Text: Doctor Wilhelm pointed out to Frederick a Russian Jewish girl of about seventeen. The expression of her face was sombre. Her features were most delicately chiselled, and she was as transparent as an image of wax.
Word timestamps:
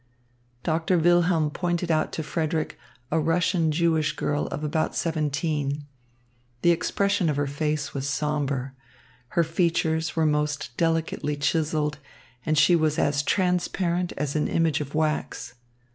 Doctor 0.63 0.97
Wilhelm 0.97 1.51
pointed 1.51 1.91
out 1.91 2.11
to 2.13 2.23
Frederick 2.23 2.75
a 3.11 3.19
Russian 3.19 3.71
Jewish 3.71 4.15
girl 4.15 4.47
of 4.47 4.63
about 4.63 4.95
seventeen. 4.95 5.85
The 6.63 6.71
expression 6.71 7.29
of 7.29 7.35
her 7.35 7.45
face 7.45 7.93
was 7.93 8.09
sombre. 8.09 8.73
Her 9.37 9.43
features 9.43 10.15
were 10.15 10.25
most 10.25 10.71
delicately 10.75 11.35
chiselled, 11.37 11.99
and 12.43 12.57
she 12.57 12.75
was 12.75 12.97
as 12.97 13.21
transparent 13.21 14.11
as 14.17 14.35
an 14.35 14.47
image 14.47 14.81
of 14.81 14.95
wax. 14.95 15.53